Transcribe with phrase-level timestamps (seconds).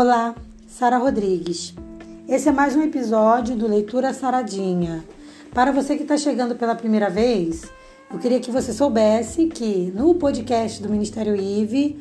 [0.00, 0.32] Olá,
[0.68, 1.74] Sara Rodrigues.
[2.28, 5.04] Esse é mais um episódio do Leitura Saradinha.
[5.52, 7.64] Para você que está chegando pela primeira vez,
[8.08, 12.00] eu queria que você soubesse que no podcast do Ministério IVE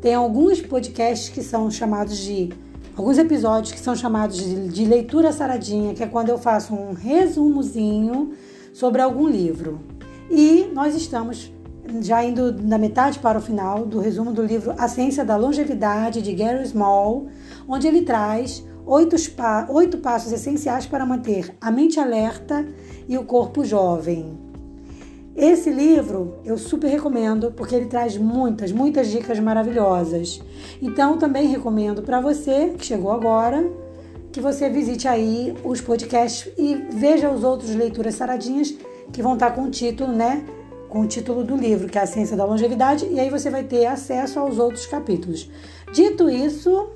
[0.00, 2.54] tem alguns podcasts que são chamados de.
[2.96, 6.94] alguns episódios que são chamados de, de leitura saradinha, que é quando eu faço um
[6.94, 8.32] resumozinho
[8.72, 9.78] sobre algum livro.
[10.30, 11.52] E nós estamos
[12.02, 16.22] já indo da metade para o final do resumo do livro A Ciência da Longevidade,
[16.22, 17.26] de Gary Small,
[17.68, 19.16] onde ele traz oito,
[19.68, 22.66] oito passos essenciais para manter a mente alerta
[23.08, 24.38] e o corpo jovem.
[25.36, 30.40] Esse livro eu super recomendo porque ele traz muitas, muitas dicas maravilhosas.
[30.80, 33.70] Então também recomendo para você que chegou agora
[34.32, 38.74] que você visite aí os podcasts e veja os outros leituras saradinhas
[39.12, 40.44] que vão estar com o título, né?
[40.88, 43.64] Com o título do livro, que é A Ciência da Longevidade, e aí você vai
[43.64, 45.50] ter acesso aos outros capítulos.
[45.92, 46.88] Dito isso,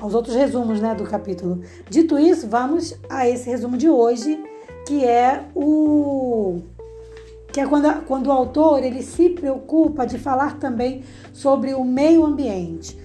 [0.00, 1.60] aos outros resumos né, do capítulo.
[1.88, 4.42] Dito isso, vamos a esse resumo de hoje,
[4.86, 6.60] que é o
[7.52, 12.24] que é quando, quando o autor ele se preocupa de falar também sobre o meio
[12.24, 12.98] ambiente,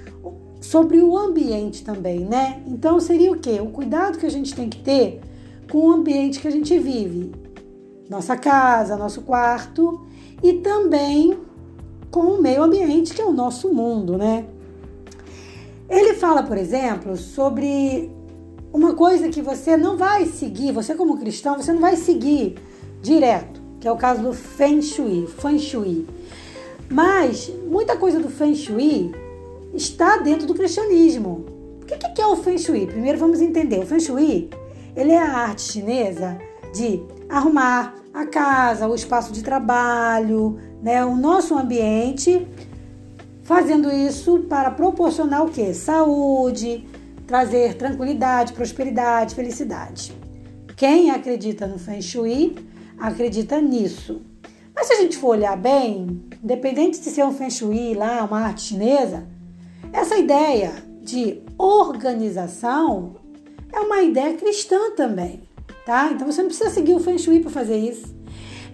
[0.59, 2.63] sobre o ambiente também, né?
[2.65, 3.59] Então seria o quê?
[3.61, 5.21] O cuidado que a gente tem que ter
[5.71, 7.31] com o ambiente que a gente vive,
[8.09, 10.03] nossa casa, nosso quarto
[10.43, 11.37] e também
[12.11, 14.45] com o meio ambiente, que é o nosso mundo, né?
[15.89, 18.09] Ele fala, por exemplo, sobre
[18.71, 22.55] uma coisa que você não vai seguir, você como cristão, você não vai seguir
[23.01, 26.07] direto, que é o caso do Feng Shui, Feng Shui.
[26.89, 29.11] Mas muita coisa do Feng Shui
[29.73, 31.45] está dentro do cristianismo.
[31.81, 32.85] O que é o Feng Shui?
[32.85, 33.79] Primeiro vamos entender.
[33.79, 34.49] O Feng Shui,
[34.95, 36.37] ele é a arte chinesa
[36.73, 42.45] de arrumar, a casa, o espaço de trabalho, né, o nosso ambiente,
[43.43, 45.73] fazendo isso para proporcionar o que?
[45.73, 46.85] Saúde,
[47.25, 50.13] trazer tranquilidade, prosperidade, felicidade.
[50.75, 52.55] Quem acredita no Feng Shui
[52.97, 54.21] acredita nisso.
[54.75, 58.41] Mas se a gente for olhar bem, independente de ser um Feng Shui lá, uma
[58.41, 59.25] arte chinesa,
[59.93, 63.15] essa ideia de organização
[63.71, 65.48] é uma ideia cristã também
[65.89, 66.11] tá?
[66.11, 68.15] Então você não precisa seguir o Feng Shui para fazer isso.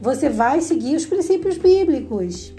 [0.01, 2.53] Você vai seguir os princípios bíblicos.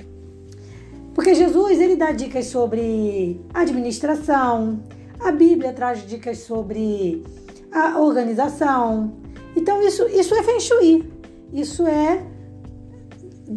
[1.15, 4.83] Porque Jesus ele dá dicas sobre administração,
[5.21, 7.23] a Bíblia traz dicas sobre
[7.71, 9.13] a organização.
[9.55, 11.13] Então isso, isso é Feng Shui.
[11.53, 12.25] Isso é,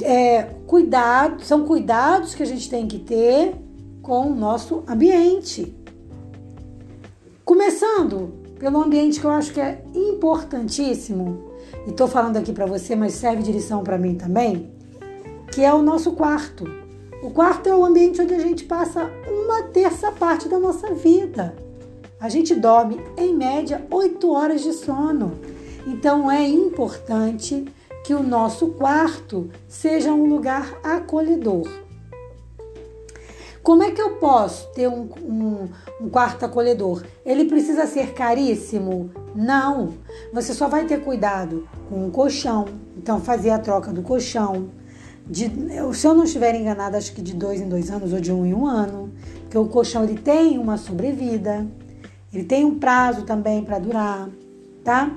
[0.03, 3.55] é cuidado, são cuidados que a gente tem que ter
[4.01, 5.73] com o nosso ambiente.
[7.45, 11.49] Começando pelo ambiente que eu acho que é importantíssimo,
[11.87, 14.69] e estou falando aqui para você, mas serve de lição para mim também,
[15.51, 16.65] que é o nosso quarto.
[17.23, 21.55] O quarto é o ambiente onde a gente passa uma terça parte da nossa vida.
[22.19, 25.39] A gente dorme, em média, 8 horas de sono.
[25.87, 27.65] Então é importante
[28.05, 31.67] que o nosso quarto seja um lugar acolhedor.
[33.61, 35.69] Como é que eu posso ter um, um,
[36.01, 37.03] um, quarto acolhedor?
[37.25, 39.11] Ele precisa ser caríssimo?
[39.35, 39.93] Não.
[40.33, 42.65] Você só vai ter cuidado com o colchão.
[42.97, 44.69] Então, fazer a troca do colchão.
[45.27, 45.51] De,
[45.93, 48.45] se eu não estiver enganada, acho que de dois em dois anos ou de um
[48.45, 49.11] em um ano.
[49.41, 51.67] Porque o colchão ele tem uma sobrevida.
[52.33, 54.29] Ele tem um prazo também para durar,
[54.83, 55.11] tá?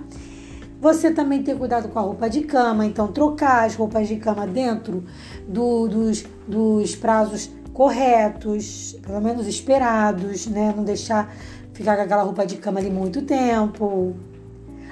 [0.82, 4.48] Você também ter cuidado com a roupa de cama, então trocar as roupas de cama
[4.48, 5.04] dentro
[5.46, 10.74] do, dos, dos prazos corretos, pelo menos esperados, né?
[10.76, 11.32] Não deixar
[11.72, 14.16] ficar com aquela roupa de cama ali muito tempo.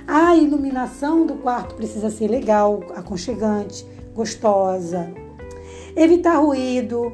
[0.06, 3.84] A iluminação do quarto precisa ser legal, aconchegante,
[4.14, 5.12] gostosa.
[5.96, 7.12] Evitar ruído,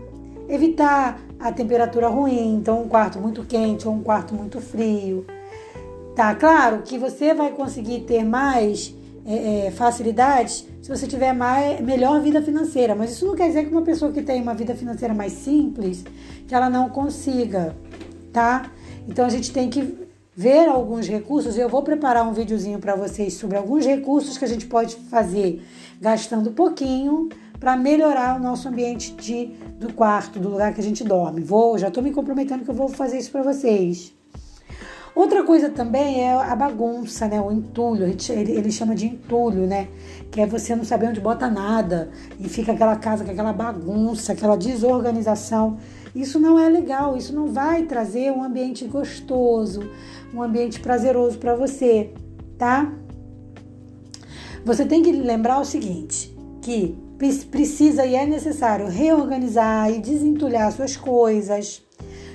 [0.51, 5.25] evitar a temperatura ruim, então um quarto muito quente ou um quarto muito frio.
[6.17, 8.95] Tá claro que você vai conseguir ter mais
[9.27, 12.95] é, é, facilidades se você tiver mais, melhor vida financeira.
[12.95, 16.03] Mas isso não quer dizer que uma pessoa que tem uma vida financeira mais simples,
[16.49, 17.77] que ela não consiga,
[18.33, 18.71] tá?
[19.07, 19.95] Então a gente tem que
[20.35, 21.59] ver alguns recursos.
[21.59, 25.63] Eu vou preparar um videozinho para vocês sobre alguns recursos que a gente pode fazer
[26.01, 27.29] gastando pouquinho
[27.61, 29.49] para melhorar o nosso ambiente de,
[29.79, 31.43] do quarto, do lugar que a gente dorme.
[31.43, 34.16] Vou, já estou me comprometendo que eu vou fazer isso para vocês.
[35.17, 37.41] Outra coisa também é a bagunça, né?
[37.41, 39.89] O entulho, ele, ele chama de entulho, né?
[40.31, 44.35] Que é você não saber onde bota nada e fica aquela casa com aquela bagunça,
[44.35, 45.79] aquela desorganização.
[46.15, 49.91] Isso não é legal, isso não vai trazer um ambiente gostoso,
[50.35, 52.13] um ambiente prazeroso para você,
[52.59, 52.93] tá?
[54.67, 56.95] Você tem que lembrar o seguinte, que
[57.51, 61.86] precisa e é necessário reorganizar e desentulhar suas coisas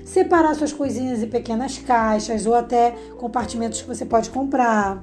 [0.06, 5.01] separar suas coisinhas em pequenas caixas ou até compartimentos que você pode comprar.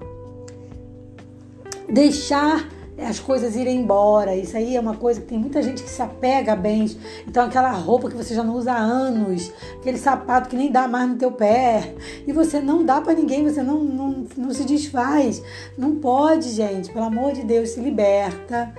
[1.89, 2.69] Deixar
[3.07, 4.35] as coisas irem embora.
[4.35, 6.97] Isso aí é uma coisa que tem muita gente que se apega a bens.
[7.27, 10.89] Então aquela roupa que você já não usa há anos, aquele sapato que nem dá
[10.89, 11.95] mais no teu pé,
[12.27, 15.43] e você não dá para ninguém, você não, não, não se desfaz.
[15.77, 16.91] Não pode, gente.
[16.91, 18.73] Pelo amor de Deus, se liberta.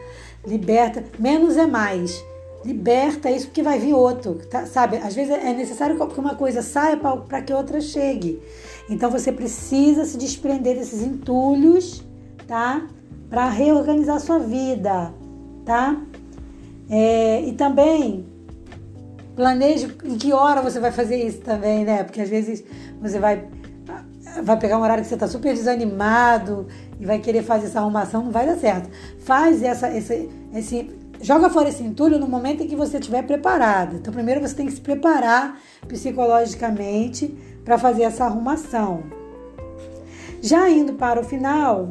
[0.46, 1.04] Liberta.
[1.18, 2.24] Menos é mais.
[2.66, 4.66] Liberta isso que vai vir outro, tá?
[4.66, 4.98] sabe?
[4.98, 8.42] Às vezes é necessário que uma coisa saia para que outra chegue.
[8.90, 12.04] Então você precisa se desprender desses entulhos,
[12.48, 12.86] tá?
[13.30, 15.14] para reorganizar sua vida,
[15.64, 15.96] tá?
[16.90, 18.26] É, e também
[19.36, 22.04] planeje em que hora você vai fazer isso também, né?
[22.04, 22.64] Porque às vezes
[23.00, 23.48] você vai
[24.44, 26.68] vai pegar um horário que você está super desanimado
[27.00, 28.90] e vai querer fazer essa arrumação, não vai dar certo.
[29.20, 29.90] Faz essa,
[30.54, 30.92] esse
[31.22, 33.98] joga fora esse entulho no momento em que você estiver preparado.
[33.98, 39.04] Então, primeiro você tem que se preparar psicologicamente para fazer essa arrumação.
[40.42, 41.90] Já indo para o final,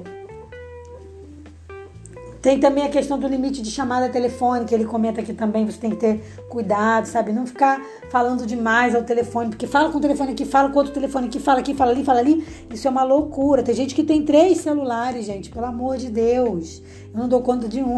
[2.42, 5.92] Tem também a questão do limite de chamada telefônica, ele comenta aqui também, você tem
[5.92, 6.20] que ter
[6.50, 7.32] cuidado, sabe?
[7.32, 7.82] Não ficar
[8.12, 11.40] falando demais ao telefone, porque fala com o telefone aqui, fala com outro telefone aqui,
[11.40, 12.46] fala aqui, fala ali, fala ali.
[12.70, 13.64] Isso é uma loucura.
[13.64, 16.84] Tem gente que tem três celulares, gente, pelo amor de Deus.
[17.14, 17.98] Eu não dou conta de um.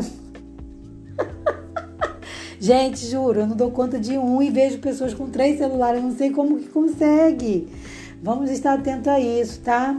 [2.59, 6.09] Gente, juro, eu não dou conta de um e vejo pessoas com três celulares, eu
[6.09, 7.67] não sei como que consegue.
[8.23, 9.95] Vamos estar atento a isso, tá?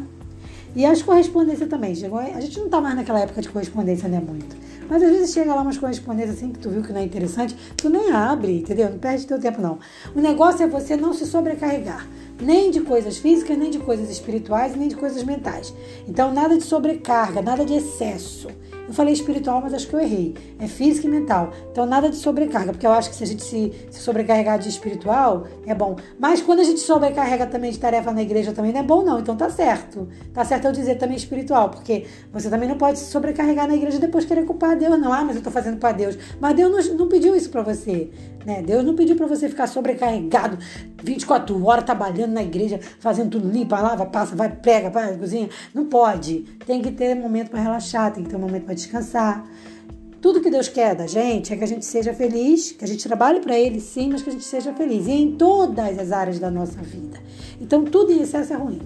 [0.74, 1.94] E as correspondências também.
[1.94, 4.20] Chegou, a gente não tá mais naquela época de correspondência, né?
[4.20, 4.56] Muito.
[4.88, 7.56] Mas às vezes chega lá umas correspondências assim que tu viu que não é interessante,
[7.76, 8.90] tu nem abre, entendeu?
[8.90, 9.78] Não perde teu tempo, não.
[10.14, 12.06] O negócio é você não se sobrecarregar.
[12.40, 15.74] Nem de coisas físicas, nem de coisas espirituais, nem de coisas mentais.
[16.06, 18.48] Então, nada de sobrecarga, nada de excesso.
[18.86, 20.34] Eu falei espiritual, mas acho que eu errei.
[20.58, 21.52] É física e mental.
[21.70, 24.68] Então, nada de sobrecarga, porque eu acho que se a gente se, se sobrecarregar de
[24.68, 25.96] espiritual, é bom.
[26.18, 29.18] Mas quando a gente sobrecarrega também de tarefa na igreja, também não é bom, não.
[29.18, 30.08] Então, tá certo.
[30.32, 33.96] Tá certo eu dizer também espiritual, porque você também não pode se sobrecarregar na igreja
[33.96, 35.12] e depois querer culpar Deus, não.
[35.12, 36.16] Ah, mas eu tô fazendo para Deus.
[36.40, 38.10] Mas Deus não, não pediu isso para você.
[38.46, 38.62] Né?
[38.62, 40.56] Deus não pediu para você ficar sobrecarregado
[41.02, 45.48] 24 horas trabalhando na igreja, fazendo tudo limpa, lava, passa, vai, prega, vai, cozinha.
[45.74, 46.44] Não pode.
[46.64, 49.44] Tem que ter momento para relaxar, tem que ter um momento para descansar.
[50.20, 53.06] Tudo que Deus quer da gente é que a gente seja feliz, que a gente
[53.06, 55.06] trabalhe para Ele, sim, mas que a gente seja feliz.
[55.06, 57.18] E em todas as áreas da nossa vida.
[57.60, 58.80] Então, tudo em excesso é ruim.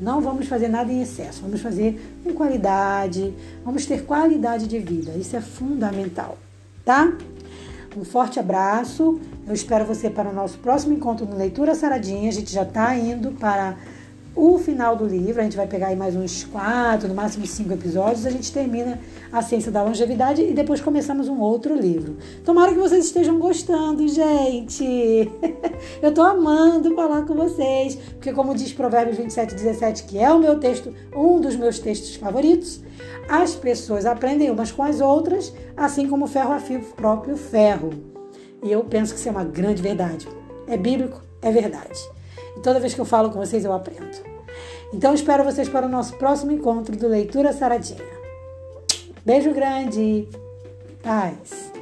[0.00, 3.32] Não vamos fazer nada em excesso, vamos fazer com qualidade,
[3.64, 5.12] vamos ter qualidade de vida.
[5.12, 6.36] Isso é fundamental,
[6.84, 7.16] tá?
[7.96, 9.20] Um forte abraço.
[9.46, 12.28] Eu espero você para o nosso próximo encontro no Leitura Saradinha.
[12.28, 13.76] A gente já está indo para
[14.36, 15.40] o final do livro.
[15.40, 18.26] A gente vai pegar aí mais uns quatro, no máximo cinco episódios.
[18.26, 19.00] A gente termina
[19.32, 22.16] a ciência da longevidade e depois começamos um outro livro.
[22.44, 24.84] Tomara que vocês estejam gostando, gente.
[26.02, 30.38] Eu estou amando falar com vocês, porque como diz Provérbios 27, 17, que é o
[30.38, 32.80] meu texto, um dos meus textos favoritos,
[33.28, 37.90] as pessoas aprendem umas com as outras, assim como o ferro afia o próprio ferro.
[38.62, 40.26] E eu penso que isso é uma grande verdade.
[40.66, 42.00] É bíblico, é verdade.
[42.56, 44.34] E toda vez que eu falo com vocês, eu aprendo.
[44.92, 48.04] Então espero vocês para o nosso próximo encontro do Leitura Saradinha.
[49.24, 50.28] Beijo grande.
[51.02, 51.73] Paz.